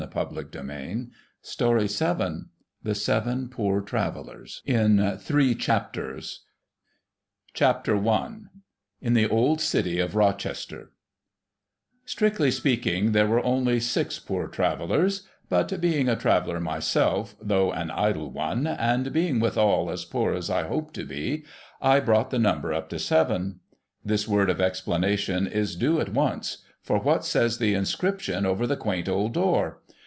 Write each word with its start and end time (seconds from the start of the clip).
THE 0.01 1.13
SEVEN 1.13 1.17
POOR 1.45 1.85
TRAVELLERS 1.85 2.47
■ 2.47 2.47
THE 2.81 2.95
SEVEN 2.95 3.49
POOR 3.49 3.81
TRAVELLERS 3.83 4.63
3n 4.65 4.99
Uhvcc 4.99 5.55
Cbapters 5.57 6.37
CHAPTER 7.53 8.07
I 8.09 8.37
IN 8.99 9.13
THE 9.13 9.29
OLD 9.29 9.61
CITY 9.61 9.99
OF 9.99 10.15
ROCHESTER 10.15 10.91
Strictly 12.03 12.49
speaking, 12.49 13.11
there 13.11 13.27
were 13.27 13.45
only 13.45 13.79
six 13.79 14.17
Poor 14.17 14.47
Travellers; 14.47 15.27
but, 15.49 15.79
being 15.79 16.09
a 16.09 16.15
Traveller 16.15 16.59
myself, 16.59 17.35
though 17.39 17.71
an 17.71 17.91
idle 17.91 18.31
one, 18.31 18.65
and 18.65 19.13
being 19.13 19.39
withal 19.39 19.91
as 19.91 20.03
poor 20.03 20.33
as 20.33 20.49
I 20.49 20.63
hope 20.67 20.93
to 20.93 21.05
be, 21.05 21.43
I 21.79 21.99
brought 21.99 22.31
the 22.31 22.39
number 22.39 22.73
up 22.73 22.89
to 22.89 22.97
seven. 22.97 23.59
This 24.03 24.27
word 24.27 24.49
of 24.49 24.59
explanation 24.59 25.45
is 25.45 25.75
due 25.75 26.01
at 26.01 26.09
once, 26.09 26.63
for 26.81 26.97
what 26.99 27.23
says 27.23 27.59
the 27.59 27.75
inscription 27.75 28.43
over 28.47 28.65
the 28.65 28.75
quaint 28.75 29.07
old 29.07 29.35
door 29.35 29.77